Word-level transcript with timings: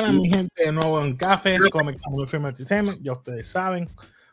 Bueno, 0.00 0.12
mi 0.20 0.28
gente, 0.28 0.64
de 0.64 0.72
nuevo 0.72 1.00
en 1.04 1.14
Café, 1.14 1.56
Comics 1.70 2.02
and 2.04 2.26
Film 2.26 2.46
Entertainment, 2.46 3.00
ya 3.00 3.12
ustedes 3.12 3.46
saben. 3.46 3.88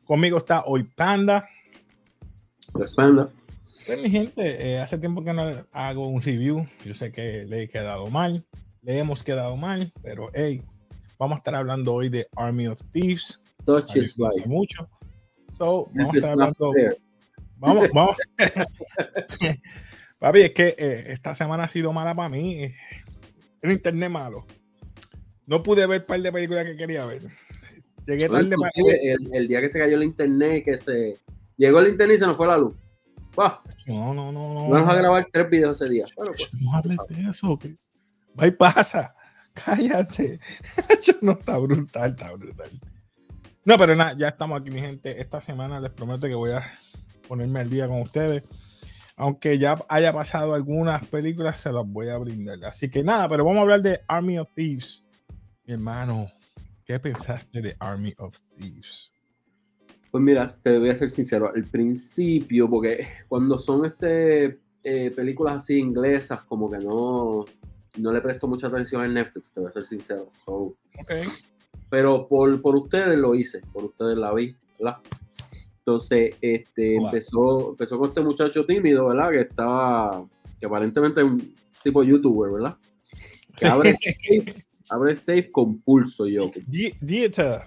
Conmigo 0.06 0.40
está 0.40 0.64
hoy 0.66 0.82
Panda. 0.84 1.48
Pues 2.72 2.96
Panda. 2.96 3.30
Pues 3.86 4.02
mi 4.02 4.10
gente, 4.10 4.42
eh, 4.42 4.80
hace 4.80 4.98
tiempo 4.98 5.24
que 5.24 5.34
no 5.34 5.44
hago 5.72 6.08
un 6.08 6.20
review. 6.20 6.66
Yo 6.84 6.96
sé 6.96 7.12
que 7.12 7.46
le 7.46 7.62
he 7.62 7.68
quedado 7.68 8.08
mal, 8.08 8.44
le 8.82 8.98
hemos 8.98 9.24
quedado 9.24 9.56
mal, 9.56 9.94
pero 10.02 10.32
hey, 10.34 10.64
vamos 11.20 11.36
a 11.36 11.38
estar 11.38 11.54
hablando 11.54 11.94
hoy 11.94 12.10
de 12.10 12.28
Army 12.36 12.66
of 12.66 12.82
Thieves. 12.92 13.40
Such 13.64 13.98
is 13.98 14.18
life. 14.18 14.48
Mucho. 14.48 14.90
So, 15.60 15.92
vamos 15.94 16.16
a 16.16 16.18
estar 16.18 16.32
hablando. 16.32 16.74
Vamos, 17.58 17.88
vamos. 17.94 18.16
Papi, 20.18 20.42
es 20.42 20.52
que 20.54 20.76
eh, 20.76 21.04
esta 21.10 21.36
semana 21.36 21.66
ha 21.66 21.70
sido 21.70 21.94
mala 21.94 22.16
para 22.16 22.30
mí. 22.30 22.74
El 23.62 23.72
internet 23.72 24.10
malo. 24.10 24.48
No 25.52 25.62
pude 25.62 25.86
ver 25.86 26.00
un 26.00 26.08
par 26.08 26.22
de 26.22 26.32
películas 26.32 26.64
que 26.64 26.78
quería 26.78 27.06
ver. 27.06 27.24
Llegué 28.08 28.30
tarde 28.30 28.56
para 28.56 28.72
el, 28.74 29.30
el 29.34 29.48
día 29.50 29.60
que 29.60 29.68
se 29.68 29.80
cayó 29.80 29.98
el 29.98 30.04
internet, 30.04 30.64
que 30.64 30.78
se 30.78 31.20
llegó 31.58 31.82
el 31.82 31.90
internet 31.90 32.16
y 32.16 32.20
se 32.20 32.26
nos 32.26 32.38
fue 32.38 32.48
la 32.48 32.58
luz. 32.58 32.74
No, 33.36 34.14
no, 34.14 34.32
no, 34.32 34.54
no. 34.54 34.70
Vamos 34.70 34.90
a 34.90 34.96
grabar 34.96 35.28
tres 35.30 35.50
videos 35.50 35.82
ese 35.82 35.92
día. 35.92 36.06
pues, 36.16 36.48
no 36.62 36.74
hables 36.74 36.98
de 37.10 37.30
eso. 37.30 37.60
Que... 37.60 37.76
Va 38.40 38.48
y 38.48 38.52
pasa. 38.52 39.14
Cállate. 39.54 40.40
no 41.22 41.34
está 41.34 41.58
brutal, 41.58 42.12
está 42.12 42.34
brutal. 42.34 42.70
No, 43.66 43.78
pero 43.78 43.94
nada, 43.94 44.16
ya 44.18 44.30
estamos 44.30 44.62
aquí, 44.62 44.72
mi 44.72 44.80
gente. 44.80 45.20
Esta 45.20 45.42
semana 45.42 45.82
les 45.82 45.92
prometo 45.92 46.28
que 46.28 46.34
voy 46.34 46.52
a 46.52 46.64
ponerme 47.28 47.60
al 47.60 47.70
día 47.70 47.90
con 47.90 48.02
ustedes. 48.02 48.44
Aunque 49.18 49.60
ya 49.60 49.84
haya 49.90 50.14
pasado 50.14 50.54
algunas 50.54 51.06
películas, 51.08 51.60
se 51.60 51.74
las 51.74 51.86
voy 51.86 52.08
a 52.08 52.18
brindar. 52.18 52.64
Así 52.64 52.90
que 52.90 53.04
nada, 53.04 53.28
pero 53.28 53.44
vamos 53.44 53.60
a 53.60 53.64
hablar 53.64 53.82
de 53.82 54.00
Army 54.08 54.40
of 54.40 54.48
Thieves. 54.56 55.04
Mi 55.66 55.74
hermano, 55.74 56.28
¿qué 56.86 57.00
pensaste 57.00 57.62
de 57.62 57.76
Army 57.80 58.14
of 58.18 58.36
Thieves? 58.58 59.12
Pues 60.10 60.24
mira, 60.24 60.48
te 60.62 60.80
voy 60.80 60.90
a 60.90 60.96
ser 60.96 61.10
sincero, 61.10 61.52
al 61.54 61.64
principio, 61.66 62.70
porque 62.70 63.08
cuando 63.28 63.60
son 63.60 63.86
este 63.86 64.60
eh, 64.84 65.12
películas 65.12 65.58
así 65.58 65.78
inglesas, 65.78 66.42
como 66.44 66.70
que 66.70 66.80
no, 66.80 67.46
no 67.98 68.12
le 68.12 68.22
presto 68.22 68.48
mucha 68.48 68.68
atención 68.68 69.06
en 69.06 69.14
Netflix, 69.14 69.54
te 69.54 69.60
voy 69.60 69.70
a 69.70 69.72
ser 69.72 69.86
sincero. 69.86 70.30
So, 70.44 70.76
okay. 71.00 71.26
Pero 71.90 72.28
por, 72.28 72.60
por 72.62 72.76
ustedes 72.76 73.18
lo 73.18 73.36
hice, 73.36 73.62
por 73.72 73.86
ustedes 73.86 74.18
la 74.18 74.34
vi, 74.34 74.56
¿verdad? 74.80 74.98
Entonces, 75.78 76.36
este, 76.42 76.96
empezó, 76.96 77.70
empezó 77.70 78.00
con 78.00 78.10
este 78.10 78.22
muchacho 78.22 78.66
tímido, 78.66 79.08
¿verdad? 79.08 79.32
Que 79.32 79.42
estaba, 79.42 80.28
que 80.60 80.66
aparentemente 80.66 81.22
es 81.22 81.28
un 81.28 81.56
tipo 81.84 82.04
youtuber, 82.04 82.52
¿verdad? 82.52 82.78
Que 83.56 83.68
abre, 83.68 83.96
abre 84.92 85.16
safe 85.16 85.50
con 85.52 85.80
pulso, 85.80 86.28
yo. 86.28 86.52
Dieta, 87.02 87.66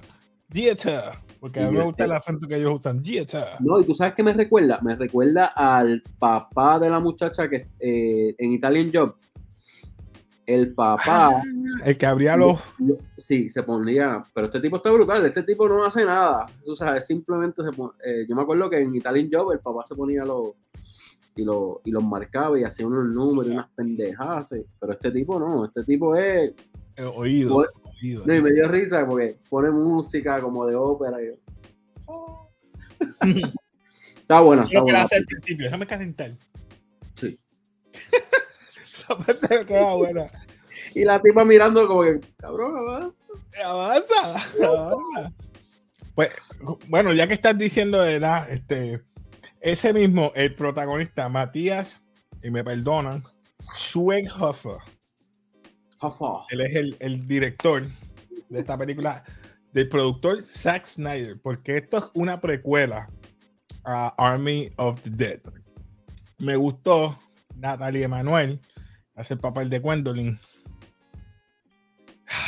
dieta. 0.48 1.20
Porque 1.40 1.60
a 1.60 1.70
mí 1.70 1.76
me 1.76 1.84
gusta 1.84 2.04
el 2.04 2.12
acento 2.12 2.48
que 2.48 2.56
ellos 2.56 2.76
usan. 2.78 3.02
Dieta. 3.02 3.58
No, 3.60 3.78
y 3.78 3.84
tú 3.84 3.94
sabes 3.94 4.14
qué 4.14 4.22
me 4.22 4.32
recuerda? 4.32 4.78
Me 4.80 4.96
recuerda 4.96 5.46
al 5.48 6.02
papá 6.18 6.78
de 6.78 6.88
la 6.88 7.00
muchacha 7.00 7.50
que 7.50 7.66
eh, 7.78 8.34
en 8.38 8.52
Italian 8.52 8.90
Job. 8.92 9.14
El 10.46 10.74
papá. 10.74 11.30
Ah, 11.30 11.42
el 11.84 11.98
que 11.98 12.06
abría 12.06 12.36
los. 12.36 12.60
Sí, 13.18 13.50
se 13.50 13.62
ponía. 13.62 14.22
Pero 14.34 14.46
este 14.46 14.60
tipo 14.60 14.76
está 14.76 14.90
brutal. 14.90 15.24
Este 15.24 15.42
tipo 15.42 15.68
no 15.68 15.84
hace 15.84 16.04
nada. 16.04 16.46
O 16.66 16.74
sea, 16.74 16.98
simplemente 17.00 17.62
se 17.62 17.72
pone, 17.72 17.92
eh, 18.04 18.24
Yo 18.26 18.34
me 18.34 18.42
acuerdo 18.42 18.70
que 18.70 18.80
en 18.80 18.94
Italian 18.94 19.28
Job 19.30 19.52
el 19.52 19.60
papá 19.60 19.82
se 19.84 19.94
ponía 19.94 20.24
los. 20.24 20.52
Y, 21.36 21.44
lo, 21.44 21.80
y 21.84 21.90
los 21.90 22.04
marcaba 22.04 22.58
y 22.58 22.62
hacía 22.62 22.86
unos 22.86 23.06
números 23.06 23.48
y 23.48 23.52
unas 23.52 23.68
pendejas. 23.70 24.54
Pero 24.80 24.92
este 24.92 25.10
tipo 25.10 25.38
no. 25.38 25.66
Este 25.66 25.84
tipo 25.84 26.14
es 26.16 26.52
oído, 27.02 27.50
pone, 27.50 27.68
oído. 28.00 28.24
No, 28.26 28.34
y 28.34 28.42
me 28.42 28.52
dio 28.52 28.68
risa 28.68 29.06
porque 29.06 29.36
pone 29.48 29.70
música 29.70 30.40
como 30.40 30.66
de 30.66 30.76
ópera. 30.76 31.22
Y 31.22 31.26
yo, 31.26 31.32
oh. 32.06 32.50
está 34.16 34.40
buena. 34.40 34.62
Está 34.62 34.78
Lo 34.78 34.86
que 34.86 34.92
hace 34.92 35.16
al 35.16 35.24
principio, 35.24 35.64
déjame 35.66 35.86
calentar. 35.86 36.32
Sí. 37.14 37.38
Esa 38.82 39.16
parte 39.16 39.66
queda 39.66 39.94
buena. 39.94 40.30
Y 40.94 41.04
la 41.04 41.20
tipa 41.20 41.44
mirando 41.44 41.86
como 41.88 42.02
que, 42.02 42.20
cabrón, 42.36 42.76
avanza. 42.76 43.14
Avanza, 43.64 44.66
avanza. 44.66 45.34
Pues, 46.14 46.30
bueno, 46.88 47.12
ya 47.12 47.26
que 47.26 47.34
estás 47.34 47.58
diciendo 47.58 48.00
de 48.00 48.20
la, 48.20 48.46
este, 48.48 49.02
ese 49.60 49.92
mismo, 49.92 50.32
el 50.36 50.54
protagonista, 50.54 51.28
Matías, 51.28 52.04
y 52.42 52.50
me 52.50 52.62
perdonan, 52.62 53.24
Schweighöfer. 53.74 54.78
Él 56.50 56.60
es 56.60 56.96
el, 57.00 57.26
director 57.26 57.84
de 58.48 58.60
esta 58.60 58.76
película, 58.76 59.24
del 59.72 59.88
productor 59.88 60.42
Zack 60.42 60.84
Snyder, 60.84 61.40
porque 61.40 61.78
esto 61.78 61.98
es 61.98 62.04
una 62.14 62.40
precuela 62.40 63.08
a 63.84 64.14
Army 64.18 64.70
of 64.76 65.00
the 65.02 65.10
Dead. 65.10 65.40
Me 66.38 66.56
gustó 66.56 67.18
Natalie 67.56 68.04
Emanuel, 68.04 68.60
hace 69.14 69.34
el 69.34 69.40
papel 69.40 69.70
de 69.70 69.78
Gwendolyn. 69.78 70.38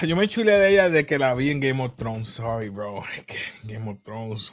Yo 0.07 0.17
me 0.17 0.29
chulé 0.29 0.53
de 0.53 0.71
ella 0.71 0.89
de 0.89 1.07
que 1.07 1.19
la 1.19 1.35
vi 1.35 1.51
en 1.51 1.61
Game 1.61 1.83
of 1.83 1.97
Thrones. 1.97 2.29
Sorry, 2.29 2.69
bro. 2.69 3.03
Game 3.65 3.91
of 3.91 4.03
Thrones. 4.03 4.53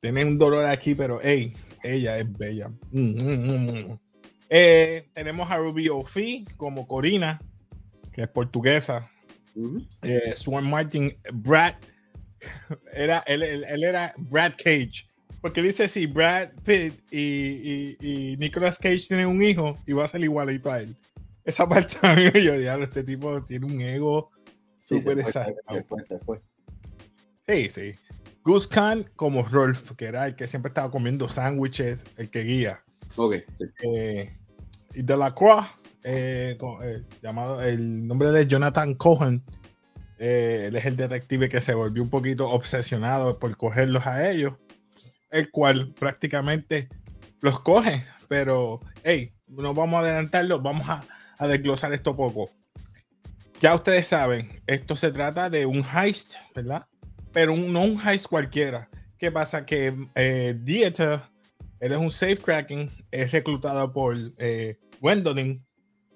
Tiene 0.00 0.24
un 0.24 0.38
dolor 0.38 0.64
aquí, 0.66 0.94
pero 0.94 1.18
hey, 1.22 1.54
ella 1.82 2.18
es 2.18 2.32
bella. 2.32 2.68
Mm, 2.90 3.00
mm, 3.00 3.90
mm. 3.90 3.98
Eh, 4.50 5.10
tenemos 5.12 5.50
a 5.50 5.58
Ruby 5.58 5.88
O'Fee 5.88 6.46
como 6.56 6.86
Corina 6.86 7.40
que 8.18 8.24
es 8.24 8.30
portuguesa. 8.30 9.08
Uh 9.54 9.62
-huh. 9.62 9.88
eh, 10.02 10.34
Swan 10.34 10.68
Martin, 10.68 11.16
Brad, 11.32 11.74
era, 12.92 13.20
él, 13.26 13.44
él, 13.44 13.64
él, 13.64 13.84
era 13.84 14.12
Brad 14.16 14.54
Cage. 14.58 15.06
Porque 15.40 15.62
dice 15.62 15.86
si 15.86 16.06
Brad 16.06 16.48
Pitt 16.64 17.00
y, 17.12 17.20
y, 17.20 17.96
y, 18.00 18.36
Nicolas 18.38 18.76
Cage 18.76 19.06
tienen 19.06 19.28
un 19.28 19.40
hijo 19.40 19.78
y 19.86 19.92
va 19.92 20.04
a 20.04 20.08
ser 20.08 20.22
igualito 20.24 20.70
a 20.70 20.80
él. 20.80 20.96
Esa 21.44 21.68
parte 21.68 21.96
a 22.02 22.16
mí 22.16 22.24
me 22.34 22.42
yo, 22.42 22.58
diablo, 22.58 22.84
este 22.84 23.04
tipo 23.04 23.42
tiene 23.44 23.66
un 23.66 23.80
ego 23.80 24.30
sí, 24.82 25.00
súper 25.00 25.24
se, 25.24 25.32
se, 25.62 25.82
fue, 25.84 26.02
se 26.02 26.18
fue. 26.18 26.40
Sí, 27.46 27.70
sí. 27.70 27.94
Gus 28.42 28.66
Khan 28.66 29.08
como 29.14 29.44
Rolf, 29.44 29.92
que 29.92 30.06
era 30.06 30.26
el 30.26 30.34
que 30.34 30.48
siempre 30.48 30.70
estaba 30.70 30.90
comiendo 30.90 31.28
sándwiches, 31.28 32.00
el 32.16 32.30
que 32.30 32.42
guía. 32.42 32.82
Ok. 33.14 33.36
Sí. 33.56 33.64
Eh, 33.84 34.36
y 34.94 35.02
de 35.02 35.16
la 35.16 35.32
Croix, 35.32 35.64
eh, 36.10 36.56
eh, 36.82 37.02
llamado 37.22 37.62
el 37.62 38.06
nombre 38.06 38.32
de 38.32 38.46
Jonathan 38.46 38.94
Cohen. 38.94 39.44
Eh, 40.18 40.64
él 40.68 40.76
es 40.76 40.86
el 40.86 40.96
detective 40.96 41.50
que 41.50 41.60
se 41.60 41.74
volvió 41.74 42.02
un 42.02 42.08
poquito 42.08 42.48
obsesionado 42.48 43.38
por 43.38 43.54
cogerlos 43.58 44.06
a 44.06 44.30
ellos, 44.30 44.54
el 45.30 45.50
cual 45.50 45.92
prácticamente 45.98 46.88
los 47.42 47.60
coge. 47.60 48.04
Pero, 48.26 48.80
hey, 49.04 49.34
no 49.48 49.74
vamos 49.74 49.98
a 49.98 50.00
adelantarlo, 50.00 50.62
vamos 50.62 50.88
a, 50.88 51.04
a 51.36 51.46
desglosar 51.46 51.92
esto 51.92 52.16
poco. 52.16 52.50
Ya 53.60 53.74
ustedes 53.74 54.06
saben, 54.06 54.62
esto 54.66 54.96
se 54.96 55.12
trata 55.12 55.50
de 55.50 55.66
un 55.66 55.84
heist, 55.84 56.36
¿verdad? 56.54 56.86
Pero 57.32 57.54
no 57.54 57.82
un 57.82 58.00
heist 58.00 58.28
cualquiera. 58.28 58.88
¿Qué 59.18 59.30
pasa? 59.30 59.66
Que 59.66 59.92
Dieter, 60.62 61.20
él 61.80 61.92
es 61.92 61.98
un 61.98 62.10
safe 62.10 62.38
cracking, 62.38 62.90
es 63.10 63.30
reclutado 63.30 63.92
por 63.92 64.16
eh, 64.38 64.78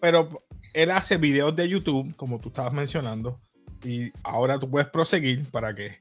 pero 0.02 0.28
él 0.74 0.90
hace 0.90 1.16
videos 1.16 1.54
de 1.54 1.68
YouTube, 1.68 2.16
como 2.16 2.40
tú 2.40 2.48
estabas 2.48 2.72
mencionando, 2.72 3.40
y 3.84 4.10
ahora 4.24 4.58
tú 4.58 4.68
puedes 4.68 4.88
proseguir 4.88 5.48
para 5.52 5.72
que. 5.76 6.00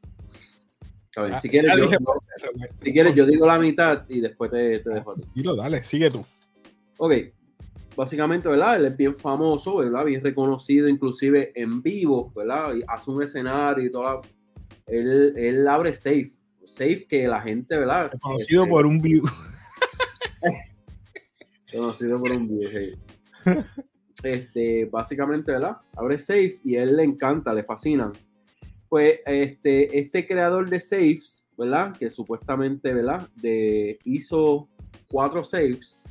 A 1.15 1.21
ver, 1.21 1.37
si, 1.37 1.47
quieres, 1.47 1.71
yo, 1.77 1.87
si 2.81 2.93
quieres, 2.93 3.13
yo 3.13 3.27
digo 3.27 3.45
la 3.45 3.59
mitad 3.59 4.05
y 4.09 4.19
después 4.19 4.49
te, 4.49 4.79
te 4.79 4.89
dejo. 4.89 5.13
Y 5.35 5.43
lo 5.43 5.55
dale, 5.55 5.83
sigue 5.83 6.09
tú. 6.09 6.25
Ok, 6.97 7.13
básicamente, 7.95 8.49
¿verdad? 8.49 8.77
Él 8.77 8.85
es 8.85 8.97
bien 8.97 9.13
famoso, 9.13 9.77
¿verdad? 9.77 10.03
Bien 10.03 10.23
reconocido, 10.23 10.87
inclusive 10.87 11.51
en 11.53 11.83
vivo, 11.83 12.33
¿verdad? 12.35 12.73
Y 12.73 12.81
hace 12.87 13.11
un 13.11 13.21
escenario 13.21 13.85
y 13.85 13.91
toda 13.91 14.15
la... 14.15 14.21
Él, 14.87 15.35
él 15.37 15.67
abre 15.67 15.93
safe, 15.93 16.31
safe 16.65 17.05
que 17.07 17.27
la 17.27 17.39
gente, 17.39 17.77
¿verdad? 17.77 18.11
Conocido 18.19 18.63
este, 18.63 18.71
por 18.71 18.87
un 18.87 18.99
vivo. 18.99 19.29
conocido 21.71 22.19
por 22.19 22.31
un 22.31 22.47
vivo, 22.47 22.67
sí. 22.71 22.95
este, 24.23 24.85
básicamente, 24.85 25.51
¿verdad? 25.51 25.77
Abre 25.95 26.17
safe 26.17 26.55
y 26.63 26.75
a 26.75 26.83
él 26.83 26.97
le 26.97 27.03
encanta, 27.03 27.53
le 27.53 27.63
fascinan. 27.63 28.11
Pues 28.89 29.19
este, 29.25 29.97
este 29.97 30.27
creador 30.27 30.69
de 30.69 30.79
safes, 30.79 31.49
¿verdad? 31.57 31.95
Que 31.97 32.09
supuestamente, 32.09 32.93
¿verdad? 32.93 33.27
De, 33.35 33.97
hizo 34.03 34.67
cuatro 35.09 35.43
safes, 35.43 36.03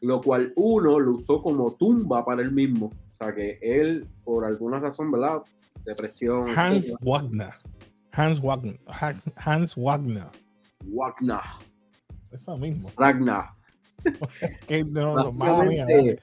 lo 0.00 0.20
cual 0.20 0.52
uno 0.56 1.00
lo 1.00 1.12
usó 1.12 1.42
como 1.42 1.72
tumba 1.74 2.24
para 2.24 2.42
él 2.42 2.52
mismo. 2.52 2.86
O 2.86 3.14
sea 3.16 3.34
que 3.34 3.58
él, 3.60 4.06
por 4.24 4.44
alguna 4.44 4.78
razón, 4.78 5.10
¿verdad? 5.10 5.42
Depresión. 5.84 6.46
Hans. 6.56 6.94
Wagner. 7.00 7.54
Hans 8.12 8.40
Wagner. 8.40 8.78
Hans, 8.86 9.24
Hans 9.36 9.74
Wagner. 9.76 10.30
Wagner. 10.84 11.40
Eso 12.34 12.56
mismo. 12.58 12.88
Ragnar. 12.96 13.50
no, 14.90 15.14
Básicamente, 15.14 16.18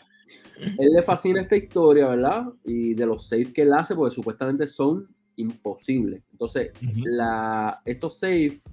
él 0.78 0.94
le 0.94 1.04
fascina 1.04 1.42
esta 1.42 1.56
historia, 1.56 2.08
¿verdad? 2.08 2.48
Y 2.64 2.94
de 2.94 3.06
los 3.06 3.28
saves 3.28 3.52
que 3.52 3.64
él 3.64 3.74
hace, 3.74 3.96
porque 3.96 4.14
supuestamente 4.14 4.68
son 4.68 5.08
imposibles. 5.36 6.22
Entonces, 6.32 6.72
la, 7.04 7.82
estos 7.86 8.20
saves, 8.20 8.70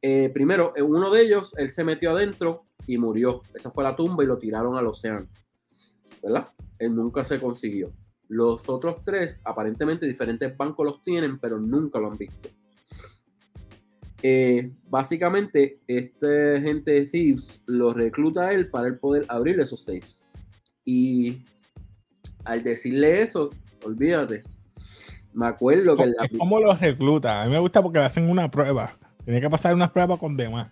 eh, 0.00 0.30
primero, 0.32 0.72
en 0.76 0.84
uno 0.84 1.10
de 1.10 1.22
ellos, 1.22 1.54
él 1.58 1.70
se 1.70 1.84
metió 1.84 2.12
adentro 2.12 2.64
y 2.86 2.98
murió. 2.98 3.42
Esa 3.54 3.70
fue 3.70 3.84
la 3.84 3.94
tumba 3.96 4.24
y 4.24 4.26
lo 4.26 4.38
tiraron 4.38 4.76
al 4.76 4.86
océano, 4.86 5.28
¿verdad? 6.22 6.48
Él 6.78 6.94
nunca 6.94 7.24
se 7.24 7.38
consiguió. 7.38 7.92
Los 8.28 8.68
otros 8.68 9.04
tres, 9.04 9.42
aparentemente 9.44 10.06
diferentes 10.06 10.56
bancos 10.56 10.86
los 10.86 11.04
tienen, 11.04 11.38
pero 11.38 11.58
nunca 11.58 11.98
lo 11.98 12.10
han 12.10 12.16
visto. 12.16 12.48
Eh, 14.22 14.70
básicamente, 14.88 15.80
este 15.86 16.60
gente 16.60 16.92
de 16.92 17.06
Thieves 17.06 17.60
lo 17.66 17.92
recluta 17.92 18.46
a 18.46 18.52
él 18.52 18.70
para 18.70 18.86
él 18.86 18.98
poder 18.98 19.26
abrir 19.28 19.60
esos 19.60 19.84
safes. 19.84 20.26
Y 20.84 21.38
al 22.44 22.62
decirle 22.62 23.22
eso, 23.22 23.50
olvídate. 23.84 24.42
Me 25.32 25.46
acuerdo 25.46 25.96
que... 25.96 26.12
¿Cómo 26.38 26.60
los 26.60 26.80
recluta? 26.80 27.42
A 27.42 27.46
mí 27.46 27.52
me 27.52 27.58
gusta 27.58 27.82
porque 27.82 27.98
le 27.98 28.04
hacen 28.04 28.28
una 28.28 28.50
prueba. 28.50 28.96
Tiene 29.24 29.40
que 29.40 29.48
pasar 29.48 29.74
una 29.74 29.92
prueba 29.92 30.16
con 30.18 30.36
demás. 30.36 30.70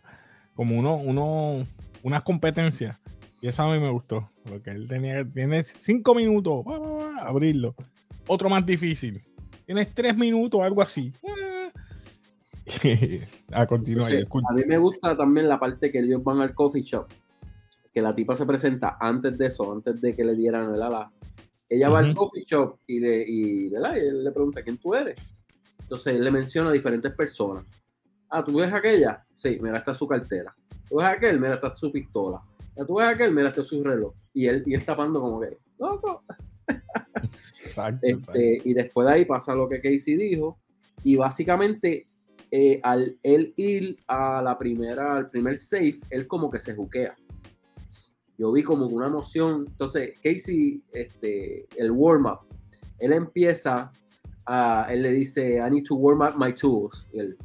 Como 0.55 0.79
uno, 0.79 0.97
uno, 0.97 1.67
unas 2.03 2.23
competencias. 2.23 2.99
Y 3.41 3.49
eso 3.49 3.63
a 3.63 3.73
mí 3.73 3.81
me 3.81 3.91
gustó. 3.91 4.31
Porque 4.45 4.71
él 4.71 4.89
tenía 4.89 5.25
tiene 5.25 5.63
cinco 5.63 6.15
minutos 6.15 6.65
abrirlo. 7.23 7.75
Otro 8.27 8.51
más 8.51 8.67
difícil. 8.67 9.23
Tienes 9.65 9.95
tres 9.95 10.17
minutos, 10.17 10.61
algo 10.63 10.83
así. 10.83 11.13
a 13.53 13.67
continuar. 13.67 14.13
a 14.13 14.53
mí 14.53 14.63
me 14.67 14.79
gusta 14.79 15.17
también 15.17 15.49
la 15.49 15.59
parte 15.59 15.91
que 15.91 16.01
ellos 16.01 16.23
van 16.23 16.41
al 16.41 16.55
coffee 16.55 16.83
shop 16.83 17.09
que 17.93 18.01
la 18.01 18.15
tipa 18.15 18.35
se 18.35 18.47
presenta 18.47 18.97
antes 19.01 19.37
de 19.37 19.47
eso, 19.47 19.73
antes 19.73 20.01
de 20.01 20.15
que 20.15 20.25
le 20.25 20.35
dieran 20.35 20.75
el 20.75 20.83
ala. 20.83 21.11
Ella 21.69 21.89
va 21.89 22.01
al 22.01 22.15
coffee 22.15 22.45
shop 22.45 22.79
y, 22.87 22.99
de, 22.99 23.25
y, 23.27 23.75
él 23.75 24.25
le 24.25 24.33
pregunta 24.33 24.63
quién 24.63 24.77
tú 24.79 24.95
eres. 24.95 25.17
Entonces 25.81 26.15
él 26.15 26.25
le 26.25 26.31
menciona 26.31 26.71
a 26.71 26.73
diferentes 26.73 27.13
personas. 27.13 27.65
Ah, 28.29 28.45
¿tú 28.45 28.59
ves 28.59 28.73
aquella? 28.73 29.25
Sí, 29.37 29.59
mira, 29.61 29.79
está 29.79 29.95
su 29.95 30.07
cartera. 30.07 30.55
¿Tú 30.89 30.97
ves 30.97 31.07
aquel? 31.07 31.41
Mira, 31.41 31.55
está 31.55 31.75
su 31.75 31.91
pistola. 31.91 32.41
Ah, 32.79 32.85
¿Tú 32.87 32.97
ves 32.97 33.07
aquel? 33.07 33.33
Mira, 33.33 33.49
está 33.49 33.65
su 33.65 33.83
reloj. 33.83 34.15
Y 34.33 34.47
él, 34.47 34.63
y 34.67 34.75
él 34.75 34.85
tapando 34.85 35.21
como 35.21 35.41
que, 35.41 35.59
loco. 35.79 36.23
Exacto, 37.65 38.07
este, 38.07 38.63
Y 38.65 38.75
después 38.75 39.07
de 39.07 39.15
ahí 39.15 39.25
pasa 39.25 39.55
lo 39.55 39.69
que 39.69 39.81
Casey 39.81 40.17
dijo. 40.17 40.59
Y 41.03 41.17
básicamente, 41.17 42.07
eh, 42.51 42.81
al 42.83 43.17
él 43.23 43.53
ir 43.57 43.97
a 44.07 44.43
la 44.43 44.59
primera, 44.59 45.17
al 45.17 45.29
primer 45.29 45.59
safe, 45.59 45.99
él 46.11 46.27
como 46.27 46.51
que 46.51 46.59
se 46.59 46.75
juquea 46.75 47.15
yo 48.41 48.51
vi 48.53 48.63
como 48.63 48.87
una 48.87 49.07
emoción. 49.07 49.67
Entonces, 49.69 50.15
Casey, 50.23 50.83
este, 50.93 51.69
el 51.77 51.91
warm-up, 51.91 52.39
él 52.99 53.13
empieza, 53.13 53.93
a, 54.47 54.87
él 54.89 55.03
le 55.03 55.11
dice, 55.11 55.57
I 55.57 55.71
need 55.71 55.85
to 55.85 55.95
warm 55.95 56.23
up 56.23 56.39
my 56.39 56.51
tools. 56.55 57.07
Y 57.13 57.19
él, 57.19 57.37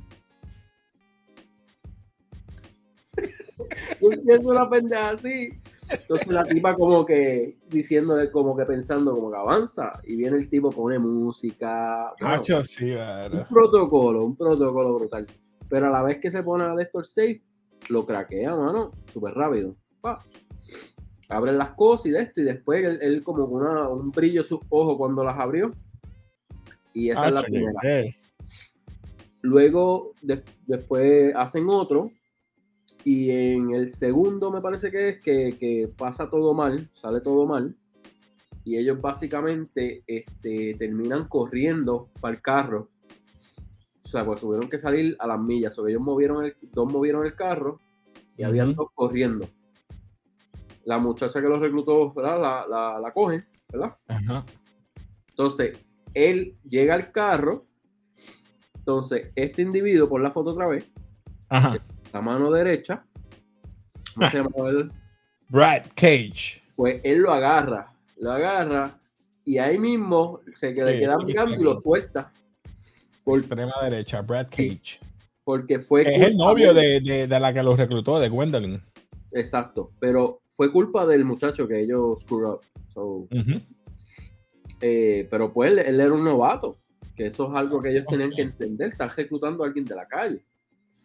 empieza 3.99 4.49
una 4.49 4.69
pendeja 4.69 5.09
así. 5.09 5.49
Entonces 5.91 6.27
la 6.29 6.45
tipa 6.45 6.73
como 6.73 7.05
que 7.05 7.57
diciéndole, 7.69 8.31
como 8.31 8.55
que 8.55 8.63
pensando, 8.63 9.13
como 9.13 9.29
que 9.29 9.37
avanza. 9.37 9.99
Y 10.05 10.15
viene 10.15 10.37
el 10.37 10.49
tipo, 10.49 10.69
pone 10.69 10.97
música. 10.97 12.13
un 13.33 13.45
protocolo, 13.47 14.23
un 14.23 14.37
protocolo 14.37 14.95
brutal. 14.95 15.27
Pero 15.67 15.87
a 15.87 15.89
la 15.89 16.03
vez 16.03 16.19
que 16.21 16.31
se 16.31 16.41
pone 16.41 16.63
a 16.63 16.73
Destor 16.73 17.05
Safe, 17.05 17.43
lo 17.89 18.05
craquea, 18.05 18.55
mano, 18.55 18.93
súper 19.11 19.33
rápido. 19.33 19.75
Pa 19.99 20.19
abren 21.29 21.57
las 21.57 21.71
cosas 21.71 22.07
y 22.07 22.11
de 22.11 22.21
esto, 22.21 22.41
y 22.41 22.43
después 22.43 22.99
él, 23.01 23.23
como 23.23 23.45
una, 23.45 23.89
un 23.89 24.11
brillo 24.11 24.41
en 24.41 24.47
sus 24.47 24.59
ojos 24.69 24.97
cuando 24.97 25.23
las 25.23 25.39
abrió. 25.39 25.71
Y 26.93 27.09
esa 27.09 27.27
es 27.27 27.33
la 27.33 27.41
primera. 27.41 27.79
Luego, 29.41 30.13
después 30.65 31.33
hacen 31.35 31.69
otro, 31.69 32.11
y 33.03 33.29
en 33.29 33.71
el 33.71 33.91
segundo 33.91 34.51
me 34.51 34.61
parece 34.61 34.89
que 34.91 35.09
es 35.09 35.19
que, 35.19 35.91
pasa 35.97 36.29
todo 36.29 36.53
mal, 36.53 36.89
sale 36.93 37.21
todo 37.21 37.45
mal, 37.45 37.75
y 38.63 38.77
ellos 38.77 38.99
básicamente 38.99 40.03
este, 40.07 40.75
terminan 40.75 41.27
corriendo 41.27 42.09
para 42.19 42.35
el 42.35 42.41
carro. 42.41 42.89
O 44.03 44.07
sea, 44.07 44.25
pues 44.25 44.39
tuvieron 44.39 44.69
que 44.69 44.77
salir 44.77 45.15
a 45.19 45.27
las 45.27 45.39
millas. 45.39 45.77
O 45.77 45.87
ellos 45.87 46.01
movieron 46.01 46.45
el, 46.45 46.55
dos 46.71 46.91
movieron 46.91 47.25
el 47.25 47.35
carro 47.35 47.79
y 48.37 48.43
habían 48.43 48.73
dos 48.73 48.87
corriendo 48.95 49.47
la 50.85 50.97
muchacha 50.99 51.41
que 51.41 51.47
los 51.47 51.59
reclutó, 51.59 52.13
¿verdad? 52.13 52.41
La, 52.41 52.65
la, 52.67 52.99
la 52.99 53.11
coge, 53.11 53.45
¿verdad? 53.71 53.95
Entonces, 55.29 55.77
él 56.13 56.55
llega 56.63 56.93
al 56.93 57.11
carro. 57.11 57.65
Entonces, 58.75 59.31
este 59.35 59.63
individuo, 59.63 60.07
por 60.07 60.21
la 60.21 60.31
foto 60.31 60.51
otra 60.51 60.67
vez, 60.67 60.89
Ajá. 61.49 61.77
la 62.13 62.21
mano 62.21 62.51
derecha, 62.51 63.03
¿cómo 64.13 64.29
se 64.29 64.37
llama 64.37 64.69
él? 64.69 64.91
Brad 65.49 65.83
Cage. 65.95 66.61
Pues 66.75 67.01
él 67.03 67.19
lo 67.19 67.31
agarra, 67.31 67.89
lo 68.17 68.31
agarra 68.31 68.97
y 69.43 69.57
ahí 69.57 69.77
mismo 69.77 70.41
se 70.53 70.71
le 70.71 70.99
queda 70.99 71.17
mirando 71.17 71.55
y 71.55 71.63
lo 71.63 71.79
suelta. 71.79 72.31
Por 73.23 73.39
extrema 73.39 73.73
derecha, 73.83 74.21
Brad 74.21 74.47
Cage. 74.49 74.99
Porque 75.43 75.79
fue. 75.79 76.01
Es 76.01 76.21
el 76.21 76.37
novio 76.37 76.73
de, 76.73 77.01
de, 77.01 77.27
de, 77.27 77.39
la 77.39 77.53
que 77.53 77.63
los 77.63 77.77
reclutó, 77.77 78.19
de 78.19 78.29
Gwendolyn. 78.29 78.81
Exacto, 79.35 79.91
pero 79.99 80.41
fue 80.47 80.71
culpa 80.71 81.05
del 81.05 81.25
muchacho 81.25 81.67
que 81.67 81.81
ellos 81.81 82.21
screw 82.21 82.53
up. 82.53 83.29
Eh, 84.79 85.27
pero 85.29 85.51
pues 85.51 85.71
él, 85.71 85.79
era 85.79 86.13
un 86.13 86.23
novato, 86.23 86.77
que 87.17 87.25
eso 87.25 87.51
es 87.51 87.59
algo 87.59 87.81
que 87.81 87.89
ellos 87.89 88.05
tenían 88.07 88.29
que 88.29 88.43
entender. 88.43 88.87
Están 88.87 89.09
reclutando 89.09 89.63
a 89.63 89.67
alguien 89.67 89.83
de 89.83 89.95
la 89.95 90.07
calle. 90.07 90.45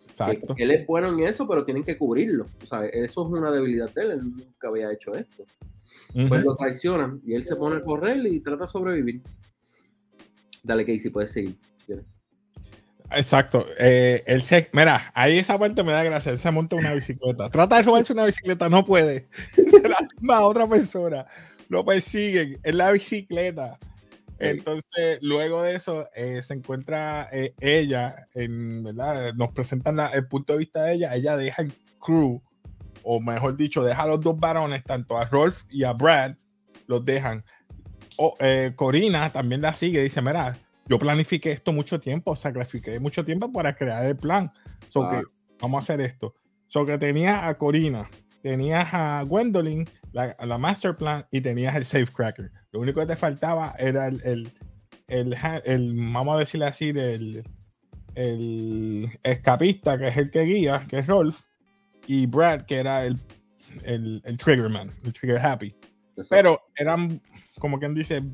Exacto. 0.06 0.54
él 0.56 0.70
es 0.70 0.86
bueno 0.86 1.08
en 1.08 1.20
eso, 1.20 1.48
pero 1.48 1.64
tienen 1.64 1.82
que 1.82 1.98
cubrirlo. 1.98 2.46
O 2.62 2.66
sea, 2.66 2.86
eso 2.86 3.24
es 3.24 3.32
una 3.32 3.50
debilidad 3.50 3.92
de 3.92 4.02
él. 4.02 4.10
Él 4.12 4.20
nunca 4.22 4.68
había 4.68 4.92
hecho 4.92 5.12
esto. 5.12 5.44
Pues 6.28 6.44
lo 6.44 6.54
traicionan 6.54 7.20
y 7.24 7.34
él 7.34 7.42
se 7.42 7.56
pone 7.56 7.76
a 7.76 7.82
correr 7.82 8.24
y 8.26 8.38
trata 8.40 8.62
de 8.62 8.68
sobrevivir. 8.68 9.22
Dale, 10.62 10.86
Casey, 10.86 11.10
puedes 11.10 11.32
seguir. 11.32 11.56
Exacto. 13.12 13.66
Eh, 13.78 14.22
él 14.26 14.42
se, 14.42 14.68
mira, 14.72 15.10
ahí 15.14 15.38
esa 15.38 15.58
parte 15.58 15.82
me 15.82 15.92
da 15.92 16.02
gracia. 16.02 16.32
Él 16.32 16.38
se 16.38 16.50
monta 16.50 16.76
una 16.76 16.94
bicicleta. 16.94 17.50
Trata 17.50 17.76
de 17.76 17.82
robarse 17.82 18.12
una 18.12 18.24
bicicleta, 18.24 18.68
no 18.68 18.84
puede. 18.84 19.28
Se 19.54 19.88
la 19.88 19.96
toma 20.16 20.36
a 20.36 20.46
otra 20.46 20.68
persona. 20.68 21.26
Lo 21.68 21.84
persiguen 21.84 22.58
en 22.62 22.76
la 22.76 22.90
bicicleta. 22.90 23.78
Entonces, 24.38 25.18
luego 25.20 25.62
de 25.62 25.74
eso, 25.74 26.08
eh, 26.14 26.42
se 26.42 26.54
encuentra 26.54 27.28
eh, 27.30 27.52
ella, 27.60 28.26
en, 28.34 28.84
¿verdad? 28.84 29.34
Nos 29.34 29.52
presentan 29.52 30.00
el 30.14 30.26
punto 30.28 30.54
de 30.54 30.60
vista 30.60 30.84
de 30.84 30.94
ella. 30.94 31.14
Ella 31.14 31.36
deja 31.36 31.60
el 31.60 31.74
crew, 32.00 32.40
o 33.02 33.20
mejor 33.20 33.58
dicho, 33.58 33.84
deja 33.84 34.02
a 34.02 34.06
los 34.06 34.22
dos 34.22 34.40
varones, 34.40 34.82
tanto 34.82 35.18
a 35.18 35.26
Rolf 35.26 35.64
y 35.68 35.84
a 35.84 35.92
Brad, 35.92 36.36
los 36.86 37.04
dejan. 37.04 37.44
O, 38.16 38.34
Corina 38.76 39.30
también 39.30 39.60
la 39.60 39.74
sigue, 39.74 40.02
dice: 40.02 40.22
Mira, 40.22 40.56
yo 40.90 40.98
planifiqué 40.98 41.52
esto 41.52 41.72
mucho 41.72 42.00
tiempo, 42.00 42.34
sacrifiqué 42.34 42.98
mucho 42.98 43.24
tiempo 43.24 43.52
para 43.52 43.76
crear 43.76 44.04
el 44.06 44.16
plan. 44.16 44.52
So 44.88 45.08
que 45.08 45.22
vamos 45.60 45.76
a 45.76 45.78
hacer 45.78 46.00
esto. 46.04 46.34
So 46.66 46.84
que 46.84 46.98
tenías 46.98 47.44
a 47.44 47.56
Corina, 47.56 48.10
tenías 48.42 48.92
a 48.92 49.22
Gwendolyn, 49.22 49.88
la, 50.10 50.58
master 50.58 50.96
plan 50.96 51.24
y 51.30 51.42
tenías 51.42 51.76
el 51.76 51.84
safecracker. 51.84 52.50
Lo 52.72 52.80
único 52.80 52.98
que 52.98 53.06
te 53.06 53.14
faltaba 53.14 53.72
era 53.78 54.08
el, 54.08 54.50
el, 55.06 55.94
vamos 56.12 56.34
a 56.34 56.38
decirle 56.40 56.66
así, 56.66 56.90
del 56.90 57.44
el 58.16 59.08
escapista, 59.22 59.96
que 59.96 60.08
es 60.08 60.16
el 60.16 60.32
que 60.32 60.42
guía, 60.42 60.84
que 60.88 60.98
es 60.98 61.06
Rolf, 61.06 61.44
y 62.08 62.26
Brad, 62.26 62.62
que 62.62 62.78
era 62.78 63.06
el, 63.06 63.16
el, 63.84 64.20
el 64.24 64.36
Triggerman, 64.36 64.92
el 65.04 65.12
Trigger 65.12 65.38
Happy. 65.38 65.72
Pero 66.28 66.60
eran, 66.74 67.22
como 67.60 67.78
quien 67.78 67.94
dice, 67.94 68.24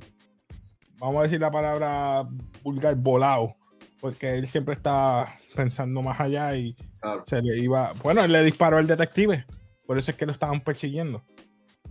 vamos 0.99 1.21
a 1.21 1.23
decir 1.25 1.41
la 1.41 1.50
palabra 1.50 2.29
vulgar, 2.62 2.95
volado, 2.97 3.57
porque 4.00 4.37
él 4.37 4.47
siempre 4.47 4.75
está 4.75 5.38
pensando 5.55 6.03
más 6.03 6.21
allá 6.21 6.55
y 6.57 6.76
se 7.25 7.43
le 7.43 7.59
iba, 7.59 7.93
bueno, 8.03 8.25
él 8.25 8.33
le 8.33 8.43
disparó 8.43 8.79
al 8.79 8.87
detective, 8.87 9.45
por 9.87 9.99
eso 9.99 10.11
es 10.11 10.17
que 10.17 10.26
lo 10.26 10.33
estaban 10.33 10.61
persiguiendo. 10.61 11.25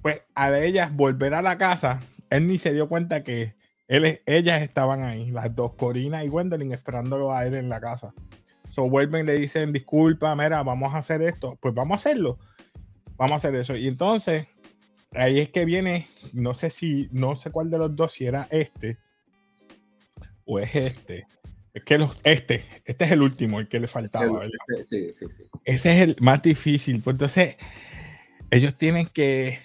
Pues 0.01 0.21
a 0.35 0.55
ellas 0.57 0.93
volver 0.93 1.33
a 1.33 1.41
la 1.41 1.57
casa, 1.57 2.01
él 2.29 2.47
ni 2.47 2.59
se 2.59 2.73
dio 2.73 2.87
cuenta 2.87 3.23
que 3.23 3.55
él, 3.87 4.21
ellas 4.25 4.61
estaban 4.61 5.01
ahí, 5.03 5.31
las 5.31 5.55
dos, 5.55 5.73
Corina 5.75 6.23
y 6.23 6.27
Gwendolyn, 6.27 6.71
esperándolo 6.71 7.33
a 7.33 7.45
él 7.45 7.53
en 7.53 7.69
la 7.69 7.79
casa. 7.79 8.13
So 8.69 8.89
vuelven 8.89 9.23
y 9.23 9.27
le 9.27 9.33
dicen, 9.35 9.71
disculpa, 9.71 10.35
mira, 10.35 10.61
vamos 10.63 10.93
a 10.93 10.97
hacer 10.97 11.21
esto. 11.21 11.57
Pues 11.61 11.73
vamos 11.73 11.93
a 11.93 11.95
hacerlo. 11.95 12.39
Vamos 13.15 13.33
a 13.33 13.35
hacer 13.35 13.55
eso. 13.55 13.75
Y 13.75 13.87
entonces 13.87 14.47
ahí 15.15 15.39
es 15.39 15.49
que 15.49 15.65
viene, 15.65 16.07
no 16.33 16.53
sé 16.53 16.69
si, 16.69 17.09
no 17.11 17.35
sé 17.35 17.51
cuál 17.51 17.69
de 17.69 17.77
los 17.77 17.95
dos, 17.95 18.13
si 18.13 18.25
era 18.25 18.47
este 18.51 18.97
o 20.45 20.59
es 20.59 20.75
este. 20.75 21.27
Es 21.73 21.83
que 21.83 21.97
los, 21.97 22.17
este, 22.23 22.63
este 22.85 23.05
es 23.05 23.11
el 23.11 23.21
último, 23.21 23.59
el 23.59 23.67
que 23.67 23.79
le 23.79 23.87
faltaba. 23.87 24.47
Sí, 24.81 25.11
sí, 25.11 25.25
sí. 25.29 25.43
Ese 25.65 25.95
es 25.95 26.01
el 26.01 26.15
más 26.21 26.41
difícil. 26.41 27.01
Pues 27.01 27.15
entonces, 27.15 27.57
ellos 28.49 28.77
tienen 28.77 29.07
que 29.07 29.59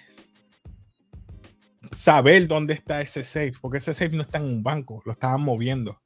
saber 1.95 2.47
dónde 2.47 2.73
está 2.73 2.99
ese 2.99 3.23
safe, 3.23 3.53
porque 3.61 3.77
ese 3.77 3.93
safe 3.93 4.09
no 4.09 4.23
está 4.23 4.39
en 4.39 4.45
un 4.45 4.63
banco, 4.63 5.01
lo 5.05 5.13
estaban 5.13 5.41
moviendo. 5.41 6.01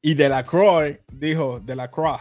Y 0.00 0.14
de 0.14 0.30
la 0.30 0.44
Croix 0.44 0.98
dijo, 1.12 1.60
de 1.60 1.76
la 1.76 1.90
Croix, 1.90 2.20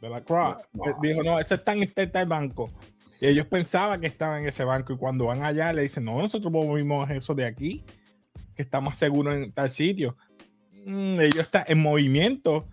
de 0.00 0.08
la 0.08 0.24
Croix, 0.24 0.56
dijo, 1.00 1.22
no, 1.22 1.38
eso 1.38 1.54
está 1.54 1.72
en 1.72 1.84
este 1.84 2.24
banco. 2.24 2.72
Y 3.20 3.26
ellos 3.26 3.46
pensaban 3.46 4.00
que 4.00 4.06
estaba 4.06 4.40
en 4.40 4.46
ese 4.46 4.64
banco 4.64 4.92
y 4.92 4.96
cuando 4.96 5.26
van 5.26 5.42
allá 5.42 5.72
le 5.72 5.82
dicen, 5.82 6.04
no, 6.04 6.18
nosotros 6.18 6.52
movimos 6.52 7.08
eso 7.10 7.34
de 7.34 7.44
aquí, 7.44 7.84
que 8.54 8.62
estamos 8.62 8.96
seguros 8.96 9.34
en 9.34 9.52
tal 9.52 9.70
sitio. 9.70 10.16
Mm, 10.86 11.20
ellos 11.20 11.44
están 11.44 11.64
en 11.66 11.80
movimiento, 11.80 12.66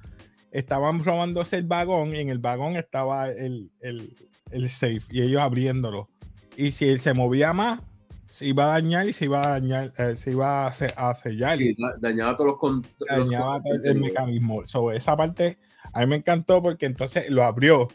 estaban 0.51 1.03
robándose 1.03 1.57
el 1.57 1.63
vagón 1.63 2.15
y 2.15 2.19
en 2.19 2.29
el 2.29 2.39
vagón 2.39 2.77
estaba 2.77 3.29
el, 3.29 3.71
el, 3.81 4.15
el 4.51 4.69
safe 4.69 5.01
y 5.09 5.21
ellos 5.21 5.41
abriéndolo. 5.41 6.09
Y 6.55 6.71
si 6.71 6.87
él 6.87 6.99
se 6.99 7.13
movía 7.13 7.53
más, 7.53 7.81
se 8.29 8.45
iba 8.45 8.65
a 8.65 8.67
dañar 8.67 9.07
y 9.07 9.13
se 9.13 9.25
iba 9.25 9.41
a 9.41 9.59
dañar, 9.59 9.91
eh, 9.97 10.15
se 10.15 10.31
iba 10.31 10.67
a, 10.67 11.13
sellar. 11.15 11.61
Y 11.61 11.75
dañaba 11.99 12.37
todos 12.37 12.57
los, 12.61 12.85
dañaba 13.07 13.61
todo 13.61 13.73
el 13.83 13.99
mecanismo. 13.99 14.65
Sobre 14.65 14.97
esa 14.97 15.15
parte 15.15 15.57
a 15.93 16.01
mí 16.01 16.07
me 16.07 16.15
encantó 16.17 16.61
porque 16.61 16.85
entonces 16.85 17.29
lo 17.29 17.43
abrió. 17.43 17.87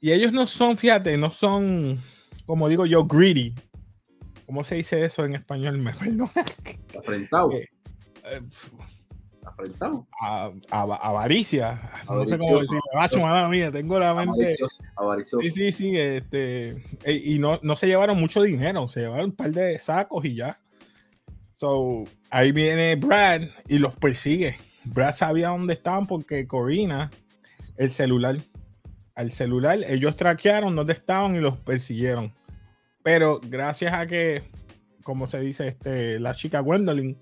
Y 0.00 0.12
ellos 0.12 0.32
no 0.32 0.46
son, 0.46 0.76
fíjate, 0.76 1.16
no 1.16 1.30
son, 1.30 2.00
como 2.46 2.68
digo 2.68 2.86
yo, 2.86 3.04
greedy. 3.06 3.54
¿Cómo 4.46 4.64
se 4.64 4.76
dice 4.76 5.04
eso 5.04 5.24
en 5.24 5.34
español? 5.34 5.78
Me 5.78 5.92
perdona. 5.92 6.30
Afrentado. 6.98 7.52
Eh, 7.52 7.66
eh, 8.24 8.40
a, 10.20 10.50
avaricia. 11.02 11.80
No 12.08 12.26
sé 12.26 12.38
cómo 12.38 12.60
decirlo. 12.60 12.80
Macho, 12.94 13.18
madre 13.18 13.48
mía, 13.48 13.72
tengo 13.72 13.98
la 13.98 14.14
mente. 14.14 14.56
Avaricioso. 14.96 15.42
Sí, 15.42 15.50
sí, 15.50 15.72
sí. 15.72 15.98
Este, 15.98 16.82
y 17.06 17.38
no, 17.38 17.58
no 17.62 17.76
se 17.76 17.86
llevaron 17.86 18.18
mucho 18.18 18.42
dinero, 18.42 18.88
se 18.88 19.00
llevaron 19.00 19.26
un 19.26 19.36
par 19.36 19.50
de 19.50 19.78
sacos 19.78 20.24
y 20.24 20.36
ya. 20.36 20.56
So, 21.54 22.04
ahí 22.30 22.52
viene 22.52 22.94
Brad 22.96 23.42
y 23.66 23.78
los 23.78 23.94
persigue. 23.96 24.56
Brad 24.84 25.14
sabía 25.14 25.48
dónde 25.48 25.74
estaban 25.74 26.06
porque 26.06 26.46
Corina, 26.46 27.10
el 27.76 27.90
celular, 27.90 28.38
al 29.18 29.32
celular, 29.32 29.80
ellos 29.88 30.14
traquearon 30.14 30.76
dónde 30.76 30.92
estaban 30.92 31.34
y 31.34 31.40
los 31.40 31.56
persiguieron. 31.56 32.32
Pero 33.02 33.40
gracias 33.42 33.92
a 33.92 34.06
que, 34.06 34.44
como 35.02 35.26
se 35.26 35.40
dice, 35.40 35.66
este, 35.66 36.20
la 36.20 36.36
chica 36.36 36.60
Gwendolyn 36.60 37.18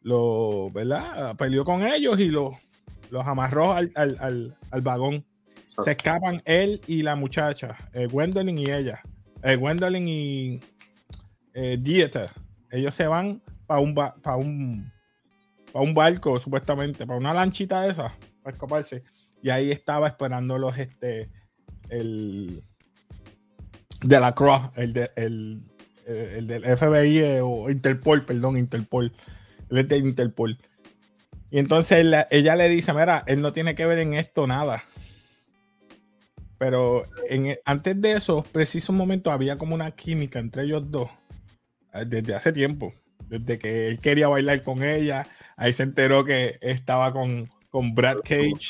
lo, 0.00 0.70
¿verdad? 0.70 1.36
Peleó 1.36 1.62
con 1.62 1.86
ellos 1.86 2.18
y 2.18 2.28
los 2.28 2.56
amarró 3.26 3.74
al, 3.74 4.56
vagón. 4.82 5.26
Se 5.66 5.90
escapan 5.90 6.40
él 6.46 6.80
y 6.86 7.02
la 7.02 7.16
muchacha, 7.16 7.76
eh, 7.92 8.06
Gwendolyn 8.06 8.56
y 8.56 8.70
ella. 8.70 9.02
Eh, 9.42 9.56
Gwendolyn 9.56 10.08
y 10.08 10.60
eh, 11.52 11.76
Dieter. 11.78 12.30
Ellos 12.70 12.94
se 12.94 13.06
van 13.06 13.42
para 13.66 13.80
un, 13.80 13.94
para 13.94 14.36
un, 14.36 14.90
un 15.74 15.94
barco, 15.94 16.40
supuestamente, 16.40 17.06
para 17.06 17.18
una 17.18 17.34
lanchita 17.34 17.86
esa, 17.86 18.16
para 18.42 18.54
escaparse. 18.54 19.02
Y 19.42 19.50
ahí 19.50 19.70
estaba 19.70 20.08
esperándolos 20.08 20.78
este, 20.78 21.30
el 21.88 22.62
de 24.02 24.20
la 24.20 24.34
Croix, 24.34 24.70
el, 24.76 24.92
de, 24.92 25.10
el, 25.16 25.62
el 26.06 26.46
del 26.46 26.64
FBI 26.64 27.40
o 27.42 27.70
Interpol, 27.70 28.24
perdón, 28.24 28.56
Interpol 28.56 29.12
es 29.78 29.88
de 29.88 29.98
Interpol. 29.98 30.58
Y 31.50 31.58
entonces 31.58 32.04
ella 32.30 32.56
le 32.56 32.68
dice, 32.68 32.92
mira, 32.92 33.24
él 33.26 33.40
no 33.40 33.52
tiene 33.52 33.74
que 33.74 33.86
ver 33.86 33.98
en 33.98 34.14
esto 34.14 34.46
nada. 34.46 34.84
Pero 36.58 37.06
en, 37.28 37.56
antes 37.64 38.00
de 38.00 38.12
eso, 38.12 38.44
preciso 38.52 38.92
momento, 38.92 39.32
había 39.32 39.56
como 39.56 39.74
una 39.74 39.90
química 39.90 40.38
entre 40.38 40.64
ellos 40.64 40.90
dos. 40.90 41.08
Eh, 41.94 42.04
desde 42.06 42.34
hace 42.34 42.52
tiempo. 42.52 42.94
Desde 43.28 43.58
que 43.58 43.88
él 43.88 43.98
quería 43.98 44.28
bailar 44.28 44.62
con 44.62 44.82
ella. 44.82 45.26
Ahí 45.56 45.72
se 45.72 45.82
enteró 45.82 46.24
que 46.24 46.58
estaba 46.60 47.12
con, 47.12 47.50
con 47.70 47.94
Brad 47.94 48.18
Cage. 48.18 48.68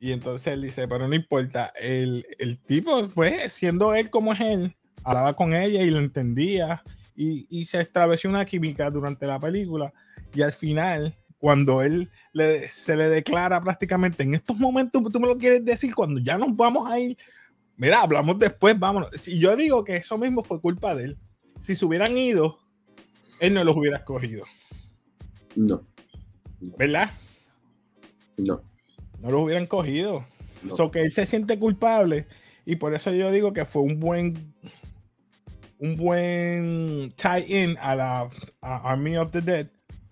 Y 0.00 0.12
entonces 0.12 0.54
él 0.54 0.62
dice, 0.62 0.88
pero 0.88 1.06
no 1.06 1.14
importa. 1.14 1.72
El, 1.78 2.26
el 2.38 2.58
tipo, 2.58 3.08
pues, 3.10 3.52
siendo 3.52 3.94
él 3.94 4.08
como 4.08 4.32
es 4.32 4.40
él, 4.40 4.74
hablaba 5.04 5.34
con 5.36 5.54
ella 5.54 5.82
y 5.82 5.90
lo 5.90 5.98
entendía 5.98 6.82
y, 7.14 7.64
se 7.66 7.80
estableció 7.80 8.30
una 8.30 8.46
química 8.46 8.90
durante 8.90 9.26
la 9.26 9.38
película 9.38 9.92
y 10.34 10.40
al 10.40 10.52
final 10.52 11.14
cuando 11.38 11.82
él 11.82 12.10
se 12.68 12.96
le 12.96 13.08
declara 13.08 13.60
prácticamente 13.60 14.22
en 14.22 14.34
estos 14.34 14.58
momentos, 14.58 15.02
tú 15.12 15.20
me 15.20 15.26
lo 15.26 15.36
quieres 15.36 15.64
decir, 15.64 15.94
cuando 15.94 16.20
ya 16.20 16.38
nos 16.38 16.54
vamos 16.54 16.90
a 16.90 16.98
ir, 16.98 17.16
mira, 17.76 18.00
hablamos 18.02 18.38
después, 18.38 18.78
vámonos. 18.78 19.10
Si 19.14 19.38
yo 19.38 19.56
digo 19.56 19.84
que 19.84 19.96
eso 19.96 20.18
mismo 20.18 20.44
fue 20.44 20.60
culpa 20.60 20.94
de 20.94 21.04
él, 21.04 21.18
si 21.60 21.74
se 21.74 21.84
hubieran 21.84 22.16
ido, 22.16 22.58
él 23.40 23.54
no 23.54 23.64
los 23.64 23.76
hubiera 23.76 23.98
escogido. 23.98 24.44
No. 25.56 25.86
¿Verdad? 26.78 27.10
No. 28.36 28.62
No 29.20 29.30
los 29.30 29.44
hubieran 29.44 29.66
cogido. 29.66 30.26
No. 30.62 30.90
que 30.90 31.02
él 31.02 31.12
se 31.12 31.24
siente 31.24 31.58
culpable 31.58 32.26
y 32.66 32.76
por 32.76 32.94
eso 32.94 33.12
yo 33.12 33.30
digo 33.30 33.54
que 33.54 33.64
fue 33.64 33.82
un 33.82 33.98
buen 33.98 34.54
un 35.80 35.96
buen 35.96 37.12
tie-in 37.16 37.76
a 37.80 37.94
la 37.94 38.30
Army 38.60 39.16
of 39.16 39.32
the 39.32 39.40
Dead, 39.40 39.66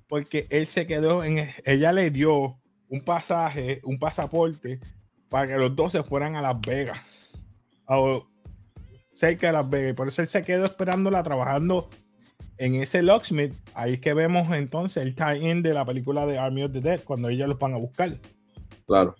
porque 0.08 0.46
él 0.50 0.66
se 0.66 0.86
quedó 0.86 1.22
en. 1.22 1.46
Ella 1.64 1.92
le 1.92 2.10
dio 2.10 2.58
un 2.88 3.02
pasaje, 3.02 3.80
un 3.84 3.98
pasaporte 3.98 4.80
para 5.28 5.46
que 5.46 5.56
los 5.56 5.76
dos 5.76 5.92
se 5.92 6.02
fueran 6.02 6.36
a 6.36 6.42
Las 6.42 6.58
Vegas, 6.62 6.98
o 7.86 8.26
cerca 9.12 9.48
de 9.48 9.52
Las 9.52 9.68
Vegas. 9.68 9.94
por 9.94 10.08
eso 10.08 10.22
él 10.22 10.28
se 10.28 10.40
quedó 10.40 10.64
esperándola 10.64 11.22
trabajando 11.22 11.90
en 12.56 12.74
ese 12.76 13.02
locksmith. 13.02 13.52
Ahí 13.74 13.94
es 13.94 14.00
que 14.00 14.14
vemos 14.14 14.50
entonces 14.54 15.02
el 15.02 15.14
tie-in 15.14 15.62
de 15.62 15.74
la 15.74 15.84
película 15.84 16.24
de 16.24 16.38
Army 16.38 16.64
of 16.64 16.72
the 16.72 16.80
Dead, 16.80 17.02
cuando 17.04 17.28
ellos 17.28 17.46
los 17.46 17.58
van 17.58 17.74
a 17.74 17.76
buscar. 17.76 18.18
Claro. 18.88 19.14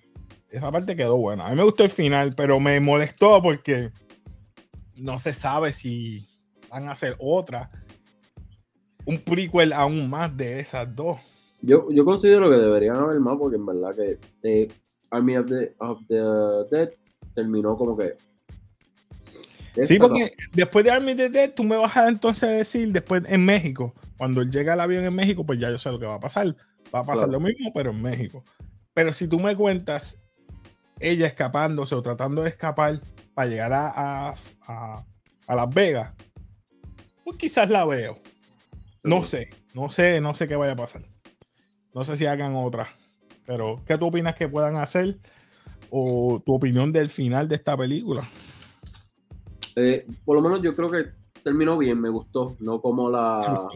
Esa 0.51 0.73
parte 0.73 0.97
quedó 0.97 1.19
buena. 1.19 1.47
A 1.47 1.51
mí 1.51 1.57
me 1.57 1.63
gustó 1.63 1.85
el 1.85 1.91
final, 1.91 2.35
pero 2.35 2.59
me 2.59 2.81
molestó 2.81 3.41
porque 3.43 3.93
no 4.97 5.19
se 5.19 5.35
sabe 5.35 5.73
si 5.73 6.27
van 6.71 6.89
a 6.89 6.93
hacer 6.93 7.17
otra, 7.21 7.71
un 9.05 9.19
prequel 9.19 9.75
aún 9.75 10.09
más 10.09 10.35
de 10.35 10.59
esas 10.59 10.95
dos. 10.97 11.19
Yo, 11.61 11.89
yo 11.91 12.05
considero 12.05 12.49
que 12.49 12.57
deberían 12.57 12.97
haber 12.97 13.21
más 13.21 13.37
porque 13.39 13.57
en 13.57 13.67
verdad 13.67 13.95
que 13.95 14.19
eh, 14.43 14.69
Army 15.11 15.37
of 15.37 15.47
the, 16.09 16.17
Dead 16.71 16.91
terminó 17.35 17.77
como 17.77 17.97
que... 17.97 18.17
Sí, 19.85 19.99
porque 19.99 20.33
después 20.55 20.85
de 20.85 20.91
Army 20.91 21.13
of 21.13 21.19
the 21.19 21.29
Dead 21.29 21.53
tú 21.55 21.63
me 21.63 21.77
vas 21.77 21.95
a 21.95 22.09
entonces 22.09 22.49
decir 22.49 22.91
después 22.91 23.23
en 23.29 23.45
México, 23.45 23.95
cuando 24.17 24.41
él 24.41 24.51
llega 24.51 24.73
al 24.73 24.81
avión 24.81 25.05
en 25.05 25.15
México, 25.15 25.45
pues 25.45 25.59
ya 25.61 25.71
yo 25.71 25.79
sé 25.79 25.93
lo 25.93 26.01
que 26.01 26.07
va 26.07 26.15
a 26.15 26.21
pasar. 26.21 26.57
Va 26.93 27.01
a 27.01 27.07
pasar 27.07 27.29
lo 27.29 27.39
mismo, 27.39 27.71
pero 27.75 27.91
en 27.91 28.01
México. 28.01 28.43
Pero 28.99 29.13
si 29.13 29.29
tú 29.29 29.39
me 29.39 29.55
cuentas 29.55 30.21
ella 30.99 31.29
escapándose 31.29 31.95
o 31.95 32.03
tratando 32.03 32.43
de 32.43 32.49
escapar 32.49 33.01
para 33.33 33.49
llegar 33.49 33.73
a, 33.73 34.35
a, 34.67 35.05
a 35.47 35.55
Las 35.55 35.73
Vegas, 35.73 36.13
pues 37.23 37.37
quizás 37.37 37.71
la 37.71 37.85
veo. 37.85 38.19
No 39.05 39.25
sé, 39.25 39.51
no 39.73 39.89
sé, 39.89 40.21
no 40.21 40.35
sé 40.35 40.49
qué 40.49 40.57
vaya 40.57 40.73
a 40.73 40.77
pasar. 40.77 41.03
No 41.95 42.03
sé 42.03 42.17
si 42.17 42.27
hagan 42.27 42.57
otra. 42.57 42.89
Pero, 43.47 43.85
¿qué 43.87 43.97
tú 43.99 44.07
opinas 44.07 44.35
que 44.35 44.49
puedan 44.49 44.75
hacer? 44.75 45.21
¿O 45.91 46.43
tu 46.45 46.55
opinión 46.55 46.93
del 46.93 47.09
final 47.09 47.47
de 47.47 47.55
esta 47.55 47.77
película? 47.77 48.25
Eh, 49.77 50.09
por 50.25 50.35
lo 50.35 50.43
menos 50.43 50.61
yo 50.61 50.75
creo 50.75 50.91
que 50.91 51.05
terminó 51.45 51.79
bien, 51.79 52.01
me 52.01 52.09
gustó. 52.09 52.57
No 52.59 52.81
como 52.83 53.09
la. 53.09 53.69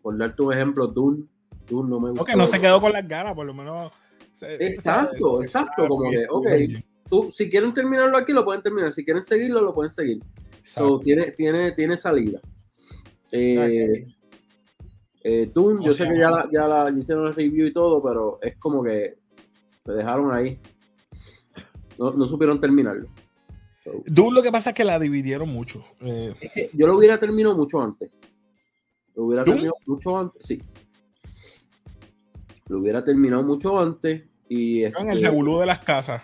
Por 0.00 0.16
dar 0.16 0.34
tu 0.34 0.50
ejemplo, 0.50 0.86
Dune. 0.86 1.26
Dune 1.68 1.90
no 1.90 2.00
me 2.00 2.08
gustó. 2.08 2.24
que 2.24 2.36
no 2.36 2.46
se 2.46 2.58
quedó 2.58 2.80
con 2.80 2.92
las 2.92 3.06
ganas, 3.06 3.34
por 3.34 3.44
lo 3.44 3.52
menos. 3.52 3.92
Exacto, 4.40 5.42
exacto. 5.42 5.88
Como 5.88 6.10
que, 6.10 6.26
ok, 6.28 6.46
tú, 7.08 7.30
si 7.30 7.48
quieren 7.48 7.74
terminarlo 7.74 8.16
aquí, 8.16 8.32
lo 8.32 8.44
pueden 8.44 8.62
terminar. 8.62 8.92
Si 8.92 9.04
quieren 9.04 9.22
seguirlo, 9.22 9.60
lo 9.60 9.74
pueden 9.74 9.90
seguir. 9.90 10.20
tiene, 11.02 11.32
tiene, 11.32 11.72
tiene 11.72 11.96
salida. 11.96 12.40
Eh, 13.32 14.04
eh, 15.24 15.50
yo 15.54 15.90
sé 15.92 16.08
que 16.08 16.18
ya, 16.18 16.30
la, 16.30 16.48
ya 16.52 16.66
la 16.66 16.90
hicieron 16.90 17.26
el 17.28 17.34
review 17.34 17.66
y 17.66 17.72
todo, 17.72 18.02
pero 18.02 18.38
es 18.42 18.56
como 18.58 18.82
que 18.82 19.18
se 19.84 19.92
dejaron 19.92 20.32
ahí. 20.32 20.58
No, 21.98 22.26
supieron 22.26 22.60
terminarlo. 22.60 23.08
Doom 24.06 24.34
lo 24.34 24.42
que 24.42 24.52
pasa 24.52 24.70
es 24.70 24.76
que 24.76 24.84
la 24.84 24.98
dividieron 24.98 25.48
mucho. 25.48 25.84
Eh. 26.00 26.34
yo 26.72 26.86
lo 26.86 26.96
hubiera 26.96 27.18
terminado 27.18 27.56
mucho 27.56 27.80
antes. 27.80 28.10
Lo 29.14 29.24
hubiera 29.24 29.44
terminado 29.44 29.76
mucho 29.86 30.18
antes, 30.18 30.44
sí. 30.44 30.62
Lo 32.68 32.78
hubiera 32.78 33.02
terminado 33.04 33.42
mucho 33.42 33.78
antes. 33.78 34.24
Y 34.48 34.84
en 34.84 35.08
el 35.08 35.22
revolú 35.22 35.58
de 35.58 35.66
las 35.66 35.78
casas. 35.80 36.22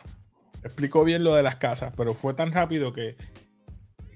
Explicó 0.63 1.05
bien 1.05 1.25
lo 1.25 1.35
de 1.35 1.43
las 1.43 1.57
casas, 1.57 1.93
pero 1.97 2.15
fue 2.15 2.35
tan 2.35 2.53
rápido 2.53 2.93
que 2.93 3.17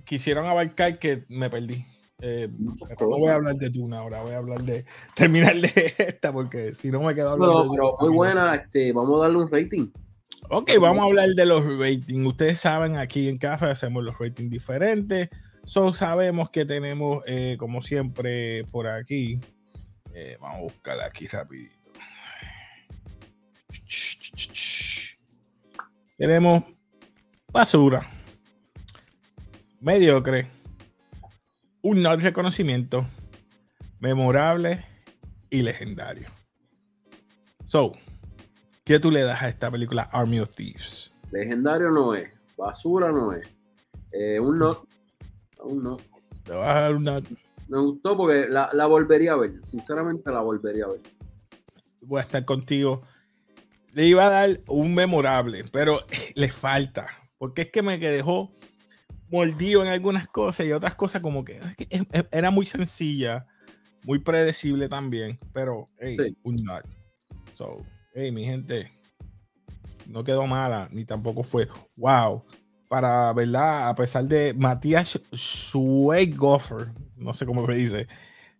quisieron 0.05 0.47
abarcar 0.47 0.99
que 0.99 1.25
me 1.29 1.49
perdí. 1.49 1.85
Eh, 2.21 2.49
no 2.59 2.75
voy 3.00 3.29
a 3.29 3.35
hablar 3.35 3.57
de 3.57 3.71
Tuna 3.71 3.99
ahora, 3.99 4.23
voy 4.23 4.33
a 4.33 4.37
hablar 4.37 4.62
de 4.62 4.85
terminar 5.17 5.57
de 5.57 5.95
esta 5.99 6.33
porque 6.33 6.73
si 6.73 6.91
no 6.91 7.02
me 7.02 7.14
quedo 7.14 7.31
hablando. 7.31 7.69
pero 7.71 7.97
muy 8.00 8.11
buena, 8.11 8.55
este, 8.55 8.93
vamos 8.93 9.19
a 9.19 9.23
darle 9.25 9.38
un 9.38 9.50
rating. 9.50 9.88
Ok, 10.49 10.73
vamos 10.81 11.02
a 11.02 11.07
hablar 11.07 11.29
de 11.31 11.47
los 11.47 11.64
ratings. 11.79 12.26
Ustedes 12.26 12.59
saben, 12.59 12.97
aquí 12.97 13.29
en 13.29 13.38
Café 13.38 13.67
hacemos 13.67 14.05
los 14.05 14.19
ratings 14.19 14.50
diferentes. 14.50 15.31
So 15.64 15.93
sabemos 15.93 16.50
que 16.50 16.64
tenemos, 16.64 17.23
eh, 17.26 17.57
como 17.59 17.83
siempre, 17.83 18.64
por 18.64 18.88
aquí. 18.88 19.41
Eh, 20.14 20.37
vamos 20.41 20.59
a 20.59 20.62
buscar 20.62 21.00
aquí 21.00 21.26
rapidito. 21.26 21.81
Tenemos 26.23 26.62
basura, 27.52 28.00
mediocre, 29.81 30.47
un 31.83 32.00
no 32.00 32.14
reconocimiento, 32.14 33.05
memorable 33.99 34.85
y 35.50 35.62
legendario. 35.62 36.29
So, 37.64 37.95
¿qué 38.85 39.00
tú 39.00 39.11
le 39.11 39.23
das 39.23 39.43
a 39.43 39.49
esta 39.49 39.69
película 39.69 40.09
Army 40.12 40.38
of 40.38 40.50
Thieves? 40.50 41.12
Legendario 41.33 41.91
no 41.91 42.14
es, 42.14 42.31
basura 42.57 43.11
no 43.11 43.33
es. 43.33 43.45
Eh, 44.12 44.38
un 44.38 44.61
no, 44.61 44.87
un 45.64 45.83
no. 45.83 45.97
Te 46.45 46.52
vas 46.52 46.69
a 46.69 46.81
dar 46.83 46.95
un 46.95 47.02
not. 47.02 47.25
Me 47.67 47.79
gustó 47.79 48.17
porque 48.17 48.47
la, 48.49 48.71
la 48.73 48.87
volvería 48.87 49.33
a 49.33 49.38
ver. 49.38 49.55
Sinceramente 49.64 50.31
la 50.31 50.43
volvería 50.43 50.85
a 50.85 50.91
ver. 50.91 51.00
Voy 52.02 52.21
a 52.21 52.23
estar 52.23 52.45
contigo. 52.45 53.02
Le 53.92 54.06
iba 54.06 54.26
a 54.26 54.30
dar 54.30 54.61
un 54.68 54.94
memorable, 54.94 55.64
pero 55.70 56.00
le 56.34 56.49
falta. 56.49 57.08
Porque 57.38 57.62
es 57.62 57.70
que 57.70 57.82
me 57.82 57.99
dejó 57.99 58.52
mordido 59.28 59.82
en 59.82 59.88
algunas 59.88 60.28
cosas 60.28 60.66
y 60.66 60.72
otras 60.72 60.94
cosas 60.94 61.22
como 61.22 61.44
que, 61.44 61.58
era 62.30 62.50
muy 62.50 62.66
sencilla, 62.66 63.46
muy 64.04 64.18
predecible 64.18 64.88
también, 64.88 65.38
pero 65.52 65.88
hey, 65.99 66.16
Sí. 66.18 66.37
un 66.42 66.56
not. 66.56 66.84
So, 67.54 67.78
hey, 68.14 68.30
mi 68.30 68.44
gente, 68.44 68.92
no 70.06 70.22
quedó 70.22 70.46
mala, 70.46 70.88
ni 70.92 71.04
tampoco 71.04 71.42
fue 71.42 71.68
wow. 71.96 72.44
Para, 72.88 73.32
¿verdad? 73.32 73.88
A 73.88 73.94
pesar 73.94 74.25
de 74.26 74.52
Matías 74.52 75.18
Schweighofer, 75.34 76.88
no 77.16 77.32
sé 77.32 77.46
cómo 77.46 77.64
se 77.64 77.72
dice, 77.72 78.06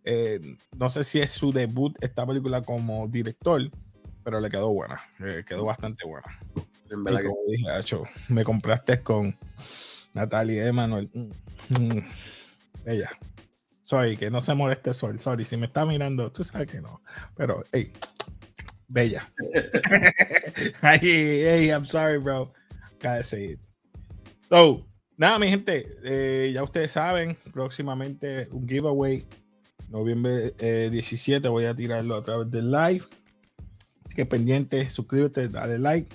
eh, 0.04 0.40
no 0.74 0.88
sé 0.88 1.04
si 1.04 1.20
es 1.20 1.32
su 1.32 1.52
debut 1.52 1.94
esta 2.00 2.26
película 2.26 2.62
como 2.62 3.06
director, 3.08 3.70
pero 4.24 4.40
le 4.40 4.48
quedó 4.50 4.70
buena, 4.70 5.00
eh, 5.20 5.44
quedó 5.46 5.64
bastante 5.64 6.06
buena. 6.06 6.26
En 6.90 7.00
Y 7.00 7.04
verdad 7.04 7.20
que 7.20 7.28
como 7.28 7.40
sí. 7.46 7.52
dije, 7.56 7.70
Acho, 7.70 8.04
me 8.28 8.44
compraste 8.44 9.02
con 9.02 9.36
Natalia 10.14 10.64
y 10.64 10.68
Emanuel. 10.68 11.10
Mm, 11.14 11.30
mm, 11.82 12.10
Ella. 12.86 13.10
Sorry, 13.82 14.16
que 14.16 14.30
no 14.30 14.40
se 14.40 14.54
moleste 14.54 14.90
el 14.90 14.94
sol. 14.94 15.18
Sorry, 15.18 15.44
si 15.44 15.56
me 15.56 15.66
está 15.66 15.84
mirando, 15.84 16.30
tú 16.32 16.44
sabes 16.44 16.68
que 16.68 16.80
no. 16.80 17.02
Pero, 17.36 17.62
hey, 17.72 17.92
bella. 18.88 19.30
hey, 20.82 20.98
hey, 21.02 21.68
I'm 21.70 21.84
sorry, 21.84 22.18
bro. 22.18 22.52
Gotta 23.02 23.22
say 23.22 23.52
it. 23.52 23.60
So, 24.48 24.86
nada, 25.16 25.38
mi 25.38 25.48
gente, 25.48 25.88
eh, 26.04 26.52
ya 26.54 26.62
ustedes 26.62 26.92
saben, 26.92 27.36
próximamente 27.52 28.48
un 28.50 28.68
giveaway. 28.68 29.26
Noviembre 29.88 30.54
eh, 30.58 30.88
17 30.90 31.48
voy 31.48 31.66
a 31.66 31.74
tirarlo 31.74 32.16
a 32.16 32.22
través 32.22 32.50
del 32.50 32.70
live. 32.70 33.04
Así 34.12 34.16
que 34.16 34.26
pendiente, 34.26 34.90
suscríbete, 34.90 35.49
dale 35.49 35.78
like. 35.78 36.14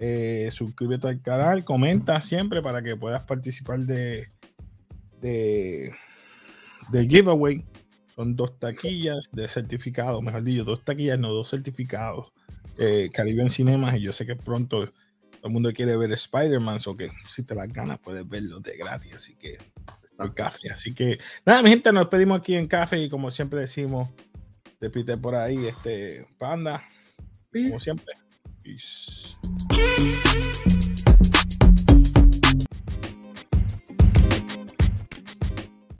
Eh, 0.00 0.50
suscríbete 0.50 1.06
al 1.06 1.22
canal, 1.22 1.64
comenta 1.64 2.20
siempre 2.20 2.60
para 2.60 2.82
que 2.82 2.96
puedas 2.96 3.22
participar 3.22 3.78
de, 3.78 4.28
de 5.20 5.94
del 6.90 7.08
giveaway. 7.08 7.64
Son 8.16 8.34
dos 8.34 8.58
taquillas 8.58 9.30
de 9.30 9.46
certificado, 9.46 10.20
mejor 10.20 10.42
dicho, 10.42 10.64
dos 10.64 10.84
taquillas, 10.84 11.16
no 11.16 11.32
dos 11.32 11.48
certificados. 11.48 12.32
Eh, 12.76 13.08
Caribbean 13.14 13.50
Cinemas, 13.50 13.94
y 13.94 14.00
yo 14.00 14.12
sé 14.12 14.26
que 14.26 14.34
pronto 14.34 14.86
todo 14.86 15.44
el 15.44 15.52
mundo 15.52 15.72
quiere 15.72 15.96
ver 15.96 16.10
Spider-Man, 16.10 16.80
o 16.86 16.96
que 16.96 17.12
si 17.28 17.44
te 17.44 17.54
las 17.54 17.72
ganas 17.72 18.00
puedes 18.00 18.28
verlo 18.28 18.58
de 18.58 18.76
gratis, 18.76 19.12
así 19.14 19.36
que 19.36 19.58
por 20.16 20.34
café. 20.34 20.72
Así 20.72 20.92
que 20.92 21.20
nada, 21.46 21.62
mi 21.62 21.70
gente, 21.70 21.92
nos 21.92 22.02
despedimos 22.02 22.40
aquí 22.40 22.56
en 22.56 22.66
café 22.66 22.98
y 22.98 23.08
como 23.08 23.30
siempre 23.30 23.60
decimos, 23.60 24.08
repite 24.80 25.16
por 25.16 25.36
ahí, 25.36 25.66
este 25.66 26.26
panda, 26.36 26.82
como 27.52 27.70
Peace. 27.70 27.80
siempre. 27.80 28.14
Peace. 28.62 29.38